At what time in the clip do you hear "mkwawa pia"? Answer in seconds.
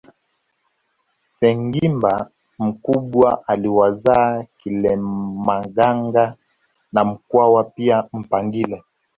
7.05-8.07